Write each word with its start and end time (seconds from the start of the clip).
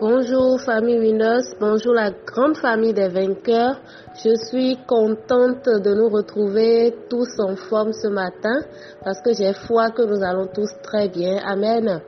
Bonjour 0.00 0.58
famille 0.62 0.98
Winners, 0.98 1.54
bonjour 1.60 1.92
la 1.92 2.10
grande 2.10 2.56
famille 2.56 2.94
des 2.94 3.08
vainqueurs. 3.08 3.78
Je 4.24 4.34
suis 4.48 4.78
contente 4.86 5.66
de 5.66 5.94
nous 5.94 6.08
retrouver 6.08 6.94
tous 7.10 7.28
en 7.38 7.54
forme 7.54 7.92
ce 7.92 8.08
matin 8.08 8.62
parce 9.04 9.20
que 9.20 9.34
j'ai 9.34 9.52
foi 9.52 9.90
que 9.90 10.00
nous 10.00 10.24
allons 10.24 10.46
tous 10.46 10.70
très 10.82 11.10
bien. 11.10 11.36
Amen. 11.44 12.00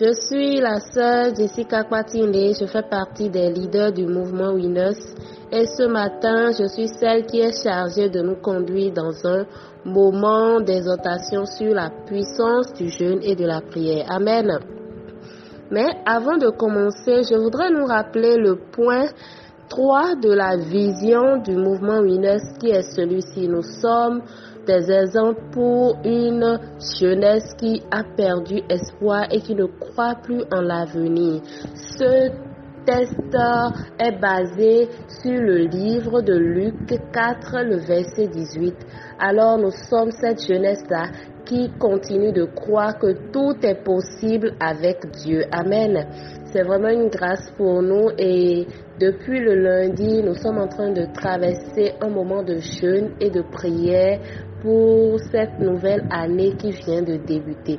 Je 0.00 0.12
suis 0.12 0.60
la 0.60 0.78
sœur 0.78 1.34
Jessica 1.34 1.82
Kwatinde, 1.82 2.54
je 2.54 2.66
fais 2.66 2.84
partie 2.88 3.28
des 3.30 3.50
leaders 3.50 3.90
du 3.90 4.06
mouvement 4.06 4.52
Winners 4.52 5.00
et 5.50 5.66
ce 5.66 5.88
matin 5.88 6.52
je 6.52 6.68
suis 6.68 6.86
celle 6.86 7.26
qui 7.26 7.40
est 7.40 7.64
chargée 7.64 8.08
de 8.08 8.20
nous 8.20 8.36
conduire 8.36 8.92
dans 8.92 9.26
un 9.26 9.44
moment 9.84 10.60
d'exhortation 10.60 11.46
sur 11.46 11.74
la 11.74 11.90
puissance 12.06 12.72
du 12.74 12.88
jeûne 12.88 13.18
et 13.24 13.34
de 13.34 13.44
la 13.44 13.60
prière. 13.60 14.06
Amen. 14.08 14.77
Mais 15.70 15.88
avant 16.06 16.38
de 16.38 16.48
commencer, 16.48 17.22
je 17.30 17.36
voudrais 17.36 17.70
nous 17.70 17.84
rappeler 17.84 18.36
le 18.36 18.56
point 18.56 19.06
3 19.68 20.14
de 20.16 20.32
la 20.32 20.56
vision 20.56 21.38
du 21.42 21.54
mouvement 21.54 22.00
Winners 22.00 22.56
qui 22.58 22.70
est 22.70 22.90
celui-ci. 22.94 23.48
Nous 23.48 23.62
sommes 23.62 24.22
des 24.66 24.90
exemples 24.90 25.42
pour 25.52 25.98
une 26.04 26.58
jeunesse 26.98 27.54
qui 27.58 27.82
a 27.90 28.02
perdu 28.16 28.60
espoir 28.70 29.26
et 29.30 29.40
qui 29.40 29.54
ne 29.54 29.66
croit 29.66 30.14
plus 30.22 30.42
en 30.50 30.62
l'avenir. 30.62 31.42
Ce 31.74 32.30
test 32.86 33.14
est 33.98 34.18
basé 34.18 34.88
sur 35.22 35.38
le 35.38 35.66
livre 35.66 36.22
de 36.22 36.34
Luc 36.34 36.74
4, 37.12 37.62
le 37.64 37.76
verset 37.76 38.28
18. 38.28 38.74
Alors 39.18 39.58
nous 39.58 39.70
sommes 39.70 40.10
cette 40.12 40.46
jeunesse-là 40.46 41.08
qui 41.48 41.70
continue 41.78 42.30
de 42.32 42.44
croire 42.44 42.98
que 42.98 43.12
tout 43.32 43.56
est 43.62 43.82
possible 43.82 44.52
avec 44.60 45.10
Dieu. 45.24 45.44
Amen. 45.50 46.06
C'est 46.52 46.62
vraiment 46.62 46.90
une 46.90 47.08
grâce 47.08 47.50
pour 47.56 47.82
nous 47.82 48.10
et 48.18 48.66
depuis 49.00 49.40
le 49.40 49.54
lundi, 49.54 50.22
nous 50.22 50.34
sommes 50.34 50.58
en 50.58 50.68
train 50.68 50.90
de 50.92 51.06
traverser 51.12 51.94
un 52.00 52.08
moment 52.08 52.42
de 52.42 52.58
jeûne 52.58 53.12
et 53.20 53.30
de 53.30 53.42
prière 53.42 54.20
pour 54.60 55.18
cette 55.32 55.58
nouvelle 55.58 56.06
année 56.10 56.54
qui 56.56 56.70
vient 56.72 57.02
de 57.02 57.16
débuter. 57.16 57.78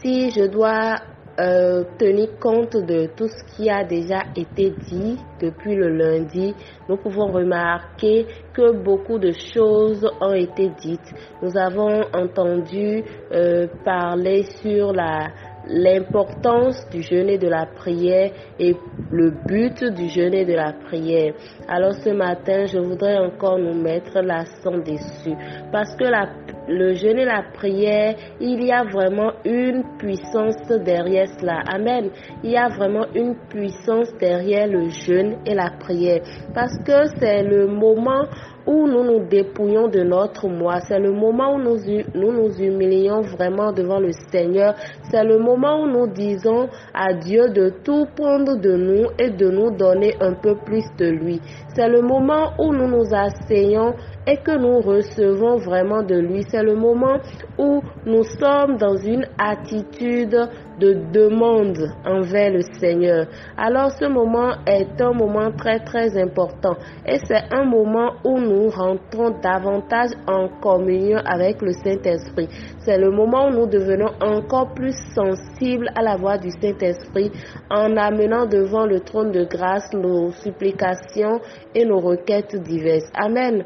Si 0.00 0.30
je 0.30 0.46
dois 0.46 0.96
euh, 1.40 1.84
tenir 1.98 2.38
compte 2.38 2.76
de 2.76 3.06
tout 3.16 3.28
ce 3.28 3.56
qui 3.56 3.70
a 3.70 3.84
déjà 3.84 4.22
été 4.36 4.70
dit 4.70 5.16
depuis 5.40 5.74
le 5.74 5.88
lundi, 5.88 6.54
nous 6.88 6.96
pouvons 6.96 7.26
remarquer 7.32 8.26
que 8.52 8.72
beaucoup 8.72 9.18
de 9.18 9.32
choses 9.32 10.06
ont 10.20 10.34
été 10.34 10.70
dites. 10.80 11.14
Nous 11.42 11.56
avons 11.56 12.02
entendu 12.14 13.02
euh, 13.32 13.66
parler 13.84 14.44
sur 14.62 14.92
la 14.92 15.28
l'importance 15.66 16.88
du 16.90 17.02
jeûne 17.02 17.28
et 17.28 17.38
de 17.38 17.48
la 17.48 17.66
prière 17.66 18.32
et 18.58 18.74
le 19.10 19.30
but 19.46 19.84
du 19.94 20.08
jeûne 20.08 20.34
et 20.34 20.44
de 20.44 20.54
la 20.54 20.72
prière. 20.72 21.34
Alors 21.68 21.94
ce 21.94 22.10
matin, 22.10 22.64
je 22.66 22.78
voudrais 22.78 23.16
encore 23.18 23.58
nous 23.58 23.74
mettre 23.80 24.20
l'accent 24.20 24.78
dessus 24.78 25.36
parce 25.70 25.94
que 25.96 26.04
la, 26.04 26.26
le 26.68 26.94
jeûne 26.94 27.18
et 27.18 27.24
la 27.24 27.42
prière, 27.54 28.14
il 28.40 28.64
y 28.64 28.72
a 28.72 28.84
vraiment 28.84 29.32
une 29.44 29.82
puissance 29.98 30.56
derrière 30.84 31.26
cela. 31.38 31.62
Amen. 31.72 32.10
Il 32.42 32.50
y 32.50 32.56
a 32.56 32.68
vraiment 32.68 33.06
une 33.14 33.36
puissance 33.48 34.12
derrière 34.18 34.66
le 34.66 34.88
jeûne 34.88 35.36
et 35.46 35.54
la 35.54 35.70
prière 35.78 36.20
parce 36.54 36.76
que 36.84 37.04
c'est 37.18 37.42
le 37.42 37.66
moment 37.66 38.26
où 38.66 38.86
nous 38.86 39.02
nous 39.04 39.26
dépouillons 39.26 39.88
de 39.88 40.02
notre 40.02 40.48
moi. 40.48 40.80
C'est 40.86 40.98
le 40.98 41.12
moment 41.12 41.54
où 41.54 41.58
nous, 41.58 41.78
nous 42.14 42.54
humilions 42.60 43.20
vraiment 43.22 43.72
devant 43.72 43.98
le 43.98 44.12
Seigneur. 44.30 44.74
C'est 45.10 45.24
le 45.24 45.38
moment 45.38 45.82
où 45.82 45.88
nous 45.88 46.06
disons 46.12 46.68
à 46.94 47.12
Dieu 47.14 47.48
de 47.50 47.70
tout 47.84 48.06
prendre 48.16 48.56
de 48.60 48.76
nous 48.76 49.08
et 49.18 49.30
de 49.30 49.50
nous 49.50 49.70
donner 49.76 50.14
un 50.20 50.34
peu 50.34 50.54
plus 50.64 50.84
de 50.98 51.06
lui. 51.06 51.40
C'est 51.74 51.88
le 51.88 52.02
moment 52.02 52.52
où 52.58 52.72
nous 52.72 52.88
nous 52.88 53.12
asseyons 53.12 53.94
et 54.26 54.36
que 54.36 54.56
nous 54.56 54.80
recevons 54.80 55.56
vraiment 55.56 56.02
de 56.02 56.16
lui. 56.16 56.44
C'est 56.48 56.62
le 56.62 56.74
moment 56.74 57.18
où 57.58 57.82
nous 58.06 58.24
sommes 58.24 58.76
dans 58.76 58.96
une 58.96 59.26
attitude 59.38 60.36
de 60.78 60.94
demande 61.12 61.78
envers 62.04 62.52
le 62.52 62.62
Seigneur. 62.78 63.26
Alors 63.56 63.90
ce 63.90 64.06
moment 64.06 64.54
est 64.66 65.00
un 65.00 65.12
moment 65.12 65.50
très 65.52 65.80
très 65.80 66.20
important 66.20 66.76
et 67.06 67.18
c'est 67.26 67.52
un 67.52 67.64
moment 67.64 68.14
où 68.24 68.38
nous 68.38 68.68
rentrons 68.70 69.30
davantage 69.42 70.10
en 70.26 70.48
communion 70.60 71.18
avec 71.24 71.60
le 71.62 71.72
Saint-Esprit. 71.72 72.48
C'est 72.78 72.98
le 72.98 73.10
moment 73.10 73.48
où 73.48 73.50
nous 73.50 73.66
devenons 73.66 74.10
encore 74.20 74.72
plus 74.74 74.96
sensibles 75.14 75.88
à 75.94 76.02
la 76.02 76.16
voix 76.16 76.38
du 76.38 76.50
Saint-Esprit 76.50 77.30
en 77.70 77.96
amenant 77.96 78.46
devant 78.46 78.86
le 78.86 79.00
trône 79.00 79.30
de 79.32 79.44
grâce 79.44 79.92
nos 79.92 80.30
supplications 80.32 81.40
et 81.74 81.84
nos 81.84 82.00
requêtes 82.00 82.56
diverses. 82.56 83.10
Amen. 83.14 83.64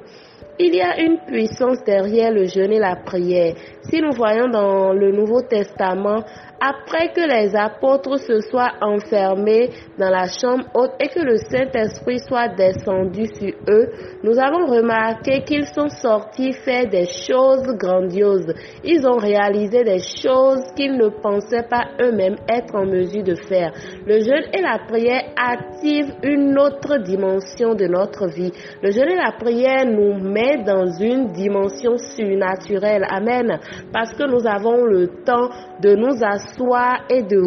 Il 0.58 0.74
y 0.74 0.80
a 0.80 0.98
une 1.02 1.18
puissance 1.18 1.84
derrière 1.84 2.32
le 2.32 2.46
jeûne 2.46 2.72
et 2.72 2.78
la 2.78 2.96
prière. 2.96 3.54
Si 3.88 4.00
nous 4.00 4.12
voyons 4.12 4.48
dans 4.48 4.92
le 4.92 5.12
Nouveau 5.12 5.42
Testament, 5.42 6.24
après 6.60 7.12
que 7.12 7.20
les 7.20 7.54
apôtres 7.54 8.18
se 8.18 8.40
soient 8.40 8.72
enfermés 8.80 9.70
dans 9.98 10.08
la 10.08 10.26
chambre 10.26 10.64
haute 10.74 10.92
et 10.98 11.08
que 11.08 11.20
le 11.20 11.36
Saint-Esprit 11.36 12.18
soit 12.20 12.48
descendu 12.48 13.26
sur 13.26 13.52
eux, 13.68 13.88
nous 14.22 14.38
avons 14.38 14.66
remarqué 14.66 15.42
qu'ils 15.44 15.66
sont 15.66 15.88
sortis 15.88 16.52
faire 16.52 16.88
des 16.88 17.06
choses 17.06 17.66
grandioses. 17.78 18.52
Ils 18.82 19.06
ont 19.06 19.18
réalisé 19.18 19.84
des 19.84 20.00
choses 20.00 20.64
qu'ils 20.74 20.96
ne 20.96 21.08
pensaient 21.08 21.68
pas 21.68 21.84
eux-mêmes 22.00 22.38
être 22.48 22.74
en 22.74 22.86
mesure 22.86 23.22
de 23.22 23.34
faire. 23.34 23.72
Le 24.06 24.18
jeûne 24.20 24.48
et 24.52 24.62
la 24.62 24.78
prière 24.88 25.22
activent 25.36 26.14
une 26.22 26.58
autre 26.58 26.98
dimension 27.04 27.74
de 27.74 27.86
notre 27.86 28.28
vie. 28.28 28.52
Le 28.82 28.90
jeûne 28.90 29.10
et 29.10 29.16
la 29.16 29.32
prière 29.32 29.84
nous 29.84 30.14
met 30.14 30.64
dans 30.64 30.86
une 30.98 31.32
dimension 31.32 31.96
surnaturelle. 31.98 33.06
Amen. 33.10 33.60
Parce 33.92 34.14
que 34.14 34.24
nous 34.24 34.46
avons 34.46 34.84
le 34.84 35.08
temps 35.24 35.50
de 35.80 35.94
nous 35.94 36.22
asseoir 36.22 37.04
et 37.08 37.22
de 37.22 37.40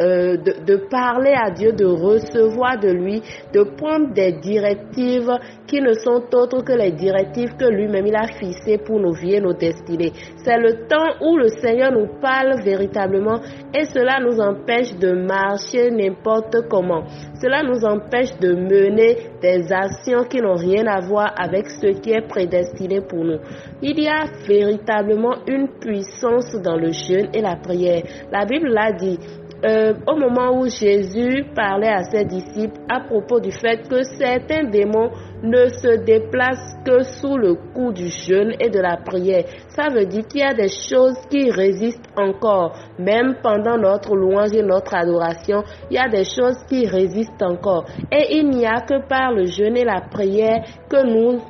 euh, 0.00 0.36
de, 0.36 0.64
de, 0.64 0.76
parler 0.90 1.34
à 1.36 1.50
Dieu, 1.50 1.72
de 1.72 1.84
recevoir 1.84 2.80
de 2.80 2.88
lui, 2.90 3.22
de 3.52 3.62
prendre 3.62 4.12
des 4.12 4.32
directives 4.32 5.30
qui 5.68 5.80
ne 5.80 5.92
sont 5.92 6.22
autres 6.34 6.64
que 6.64 6.72
les 6.72 6.90
directives 6.90 7.54
que 7.56 7.66
lui-même 7.66 8.04
il 8.06 8.16
a 8.16 8.26
fixées 8.26 8.78
pour 8.78 8.98
nos 8.98 9.12
vies 9.12 9.34
et 9.34 9.40
nos 9.40 9.52
destinées. 9.52 10.12
C'est 10.44 10.58
le 10.58 10.88
temps 10.88 11.24
où 11.24 11.36
le 11.36 11.46
Seigneur 11.48 11.92
nous 11.92 12.08
parle 12.20 12.60
véritablement 12.64 13.40
et 13.72 13.84
cela 13.84 14.18
nous 14.20 14.40
empêche 14.40 14.96
de 14.98 15.12
marcher 15.12 15.92
n'importe 15.92 16.68
comment. 16.68 17.04
Cela 17.40 17.62
nous 17.62 17.84
empêche 17.84 18.36
de 18.40 18.52
mener 18.52 19.16
des 19.40 19.72
actions 19.72 20.24
qui 20.24 20.40
n'ont 20.40 20.56
rien 20.56 20.86
à 20.88 21.00
voir 21.00 21.32
avec 21.36 21.68
ce 21.68 21.86
qui 22.00 22.10
est 22.10 22.26
prédestiné 22.26 23.00
pour 23.00 23.24
nous. 23.24 23.38
Il 23.80 24.02
y 24.02 24.08
a 24.08 24.24
véritablement 24.48 25.36
une 25.46 25.68
puissance 25.80 26.52
dans 26.62 26.76
le 26.76 26.90
jeûne 26.90 27.28
et 27.32 27.40
la 27.40 27.56
prière. 27.56 28.02
La 28.32 28.44
Bible 28.44 28.68
l'a 28.68 28.92
dit. 28.92 29.18
Euh, 29.64 29.94
au 30.06 30.16
moment 30.16 30.60
où 30.60 30.68
Jésus 30.68 31.42
parlait 31.54 31.88
à 31.88 32.04
ses 32.04 32.26
disciples 32.26 32.78
à 32.86 33.00
propos 33.00 33.40
du 33.40 33.50
fait 33.50 33.88
que 33.88 34.02
certains 34.02 34.64
démons 34.64 35.10
ne 35.42 35.68
se 35.68 36.04
déplacent 36.04 36.76
que 36.84 37.02
sous 37.02 37.38
le 37.38 37.54
coup 37.72 37.90
du 37.90 38.08
jeûne 38.08 38.52
et 38.60 38.68
de 38.68 38.78
la 38.78 38.98
prière. 38.98 39.44
Ça 39.68 39.88
veut 39.88 40.04
dire 40.04 40.26
qu'il 40.26 40.40
y 40.40 40.44
a 40.44 40.52
des 40.52 40.68
choses 40.68 41.16
qui 41.30 41.50
résistent 41.50 42.10
encore, 42.14 42.76
même 42.98 43.36
pendant 43.42 43.78
notre 43.78 44.14
louange 44.14 44.52
et 44.52 44.62
notre 44.62 44.94
adoration, 44.94 45.62
il 45.90 45.94
y 45.94 45.98
a 45.98 46.08
des 46.08 46.24
choses 46.24 46.62
qui 46.68 46.86
résistent 46.86 47.42
encore. 47.42 47.86
Et 48.12 48.36
il 48.36 48.50
n'y 48.50 48.66
a 48.66 48.82
que 48.82 49.06
par 49.08 49.32
le 49.32 49.46
jeûne 49.46 49.78
et 49.78 49.84
la 49.84 50.02
prière 50.02 50.62
que 50.90 51.06
nous 51.06 51.40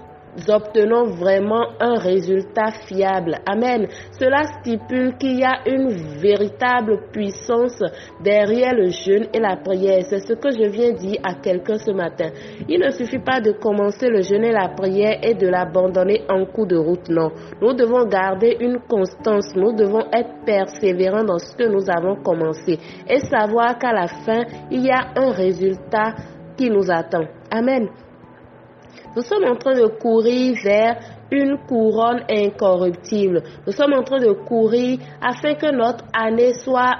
obtenons 0.48 1.14
vraiment 1.16 1.66
un 1.80 1.94
résultat 1.98 2.70
fiable. 2.86 3.36
Amen. 3.46 3.86
Cela 4.18 4.44
stipule 4.60 5.16
qu'il 5.18 5.38
y 5.38 5.44
a 5.44 5.60
une 5.66 5.90
véritable 6.20 7.10
puissance 7.12 7.82
derrière 8.22 8.74
le 8.74 8.90
jeûne 8.90 9.26
et 9.32 9.40
la 9.40 9.56
prière. 9.56 10.02
C'est 10.08 10.20
ce 10.20 10.34
que 10.34 10.50
je 10.50 10.68
viens 10.68 10.92
dire 10.92 11.20
à 11.22 11.34
quelqu'un 11.34 11.78
ce 11.78 11.92
matin. 11.92 12.30
Il 12.68 12.80
ne 12.80 12.90
suffit 12.90 13.18
pas 13.18 13.40
de 13.40 13.52
commencer 13.52 14.08
le 14.08 14.22
jeûne 14.22 14.44
et 14.44 14.52
la 14.52 14.68
prière 14.68 15.18
et 15.22 15.34
de 15.34 15.48
l'abandonner 15.48 16.22
en 16.28 16.44
cours 16.46 16.66
de 16.66 16.76
route. 16.76 17.08
Non. 17.08 17.30
Nous 17.60 17.72
devons 17.74 18.04
garder 18.06 18.56
une 18.60 18.78
constance. 18.80 19.54
Nous 19.56 19.72
devons 19.72 20.04
être 20.12 20.44
persévérants 20.44 21.24
dans 21.24 21.38
ce 21.38 21.56
que 21.56 21.64
nous 21.64 21.88
avons 21.90 22.16
commencé 22.22 22.78
et 23.08 23.20
savoir 23.20 23.78
qu'à 23.78 23.92
la 23.92 24.06
fin, 24.06 24.42
il 24.70 24.84
y 24.84 24.90
a 24.90 25.12
un 25.16 25.30
résultat 25.30 26.14
qui 26.56 26.70
nous 26.70 26.90
attend. 26.90 27.24
Amen. 27.50 27.88
Nous 29.16 29.22
sommes 29.22 29.44
en 29.44 29.56
train 29.56 29.74
de 29.74 29.86
courir 29.86 30.56
vers 30.62 30.96
une 31.30 31.56
couronne 31.68 32.22
incorruptible. 32.28 33.42
Nous 33.66 33.72
sommes 33.72 33.92
en 33.92 34.02
train 34.02 34.20
de 34.20 34.32
courir 34.32 34.98
afin 35.20 35.54
que 35.54 35.70
notre 35.74 36.04
année 36.12 36.52
soit 36.54 36.96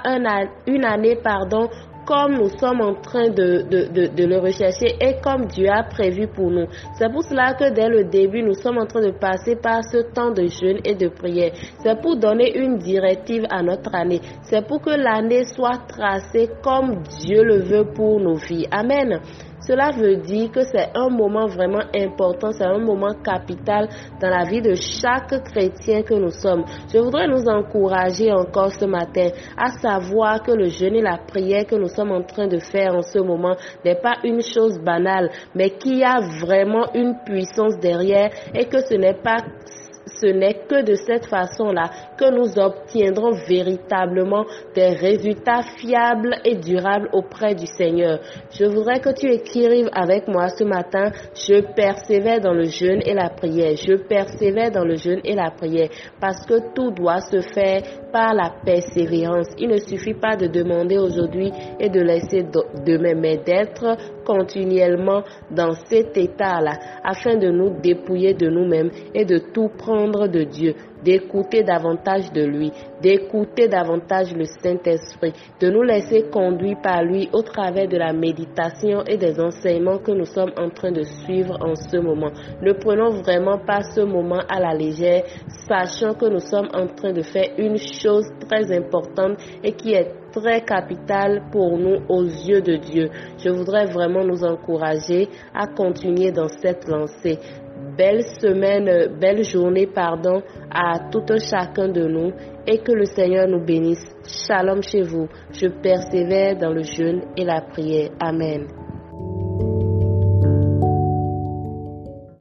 une 0.67 0.85
année 0.85 1.15
pardon, 1.21 1.69
comme 2.05 2.33
nous 2.35 2.49
sommes 2.59 2.81
en 2.81 2.93
train 2.95 3.29
de, 3.29 3.63
de, 3.67 4.25
le 4.25 4.37
rechercher 4.37 4.95
et 5.01 5.19
comme 5.21 5.47
Dieu 5.47 5.67
a 5.69 5.83
prévu 5.83 6.27
pour 6.27 6.51
nous. 6.51 6.67
C'est 6.97 7.11
pour 7.11 7.23
cela 7.23 7.53
que 7.53 7.73
dès 7.73 7.89
le 7.89 8.05
début, 8.05 8.43
nous 8.43 8.53
sommes 8.53 8.77
en 8.77 8.85
train 8.85 9.01
de 9.01 9.11
passer 9.11 9.55
par 9.55 9.83
ce 9.83 9.97
temps 10.13 10.31
de 10.31 10.45
jeûne 10.47 10.79
et 10.85 10.95
de 10.95 11.07
prière. 11.07 11.51
C'est 11.83 11.99
pour 12.01 12.15
donner 12.17 12.57
une 12.57 12.77
directive 12.77 13.45
à 13.49 13.61
notre 13.63 13.93
année. 13.95 14.21
C'est 14.43 14.65
pour 14.67 14.81
que 14.81 14.91
l'année 14.91 15.45
soit 15.45 15.79
tracée 15.87 16.49
comme 16.63 17.01
Dieu 17.21 17.43
le 17.43 17.63
veut 17.63 17.85
pour 17.93 18.19
nos 18.19 18.35
vies. 18.35 18.67
Amen. 18.71 19.19
Cela 19.67 19.91
veut 19.91 20.17
dire 20.17 20.51
que 20.51 20.61
c'est 20.63 20.89
un 20.95 21.09
moment 21.09 21.47
vraiment 21.47 21.83
important, 21.95 22.51
c'est 22.51 22.65
un 22.65 22.77
moment 22.77 23.13
capital 23.23 23.89
dans 24.21 24.29
la 24.29 24.45
vie 24.45 24.61
de 24.61 24.75
chaque 24.75 25.43
chrétien 25.43 26.03
que 26.03 26.13
nous 26.13 26.31
sommes. 26.31 26.65
Je 26.93 26.99
voudrais 26.99 27.27
nous 27.27 27.47
encourager 27.47 28.31
encore 28.31 28.71
ce 28.71 28.85
matin 28.85 29.29
à 29.57 29.71
savoir 29.79 30.43
que 30.43 30.51
le 30.51 30.65
jeûne 30.65 30.95
et 30.95 31.01
la 31.01 31.17
prière 31.17 31.65
que 31.65 31.75
nous 31.75 31.87
sommes 31.87 32.11
en 32.11 32.21
train 32.21 32.47
de 32.47 32.59
faire 32.59 32.95
en 32.95 33.01
ce 33.01 33.19
moment 33.19 33.55
n'est 33.83 33.99
pas 33.99 34.17
une 34.23 34.41
chose 34.41 34.79
banale, 34.79 35.31
mais 35.55 35.71
qu'il 35.71 35.97
y 35.97 36.03
a 36.03 36.19
vraiment 36.41 36.93
une 36.93 37.15
puissance 37.25 37.79
derrière 37.79 38.29
et 38.53 38.65
que 38.65 38.79
ce 38.81 38.95
n'est 38.95 39.21
pas 39.21 39.37
ce 40.05 40.27
n'est 40.27 40.65
que 40.67 40.83
de 40.83 40.95
cette 40.95 41.25
façon-là 41.25 41.89
que 42.17 42.29
nous 42.31 42.57
obtiendrons 42.59 43.31
véritablement 43.47 44.45
des 44.73 44.89
résultats 44.89 45.63
fiables 45.77 46.35
et 46.45 46.55
durables 46.55 47.09
auprès 47.13 47.55
du 47.55 47.65
Seigneur. 47.65 48.19
Je 48.51 48.65
voudrais 48.65 48.99
que 48.99 49.13
tu 49.13 49.31
écrives 49.31 49.89
avec 49.93 50.27
moi 50.27 50.49
ce 50.49 50.63
matin, 50.63 51.11
je 51.33 51.61
persévère 51.75 52.41
dans 52.41 52.53
le 52.53 52.65
jeûne 52.65 53.01
et 53.05 53.13
la 53.13 53.29
prière. 53.29 53.75
Je 53.75 53.95
persévère 53.95 54.71
dans 54.71 54.85
le 54.85 54.95
jeûne 54.95 55.21
et 55.23 55.35
la 55.35 55.51
prière 55.51 55.89
parce 56.19 56.45
que 56.45 56.73
tout 56.73 56.91
doit 56.91 57.21
se 57.21 57.41
faire 57.53 57.81
par 58.11 58.33
la 58.33 58.51
persévérance. 58.63 59.47
Il 59.57 59.69
ne 59.69 59.77
suffit 59.77 60.13
pas 60.13 60.35
de 60.35 60.47
demander 60.47 60.97
aujourd'hui 60.97 61.51
et 61.79 61.89
de 61.89 61.99
laisser 61.99 62.43
demain, 62.85 63.15
mais 63.15 63.37
d'être 63.37 63.97
continuellement 64.25 65.23
dans 65.51 65.73
cet 65.89 66.17
état-là 66.17 66.73
afin 67.03 67.37
de 67.37 67.49
nous 67.49 67.79
dépouiller 67.79 68.33
de 68.33 68.49
nous-mêmes 68.49 68.91
et 69.13 69.23
de 69.25 69.37
tout 69.37 69.69
prendre 69.77 70.27
de 70.27 70.43
Dieu 70.43 70.75
d'écouter 71.05 71.63
davantage 71.63 72.31
de 72.33 72.43
lui, 72.43 72.71
d'écouter 73.01 73.67
davantage 73.67 74.35
le 74.35 74.45
Saint-Esprit, 74.45 75.33
de 75.61 75.69
nous 75.69 75.83
laisser 75.83 76.23
conduire 76.31 76.77
par 76.81 77.03
lui 77.03 77.29
au 77.31 77.43
travers 77.43 77.87
de 77.87 77.97
la 77.97 78.11
méditation 78.11 79.03
et 79.05 79.17
des 79.17 79.39
enseignements 79.39 79.99
que 79.99 80.11
nous 80.11 80.25
sommes 80.25 80.51
en 80.57 80.69
train 80.69 80.91
de 80.91 81.03
suivre 81.03 81.57
en 81.61 81.75
ce 81.75 81.97
moment. 81.97 82.31
Ne 82.61 82.73
prenons 82.73 83.21
vraiment 83.21 83.59
pas 83.59 83.81
ce 83.83 84.01
moment 84.01 84.41
à 84.49 84.59
la 84.59 84.73
légère, 84.73 85.23
sachant 85.67 86.15
que 86.15 86.25
nous 86.25 86.39
sommes 86.39 86.69
en 86.73 86.87
train 86.87 87.13
de 87.13 87.21
faire 87.21 87.51
une 87.57 87.77
chose 87.77 88.25
très 88.49 88.75
importante 88.75 89.37
et 89.63 89.73
qui 89.73 89.93
est 89.93 90.11
très 90.31 90.61
capitale 90.61 91.43
pour 91.51 91.77
nous 91.77 91.99
aux 92.09 92.23
yeux 92.23 92.61
de 92.61 92.75
Dieu. 92.75 93.09
Je 93.37 93.49
voudrais 93.49 93.85
vraiment 93.85 94.23
nous 94.25 94.43
encourager 94.43 95.29
à 95.53 95.67
continuer 95.67 96.31
dans 96.31 96.49
cette 96.49 96.87
lancée 96.87 97.39
belle 97.97 98.23
semaine, 98.41 99.17
belle 99.19 99.43
journée, 99.43 99.87
pardon, 99.87 100.41
à 100.69 101.09
tout 101.11 101.23
un 101.29 101.39
chacun 101.39 101.87
de 101.89 102.05
nous 102.07 102.31
et 102.67 102.79
que 102.79 102.91
le 102.91 103.05
Seigneur 103.05 103.47
nous 103.47 103.63
bénisse. 103.63 104.05
Shalom 104.23 104.81
chez 104.81 105.01
vous. 105.01 105.27
Je 105.51 105.67
persévère 105.67 106.57
dans 106.57 106.71
le 106.71 106.83
jeûne 106.83 107.21
et 107.37 107.45
la 107.45 107.61
prière. 107.61 108.09
Amen. 108.19 108.84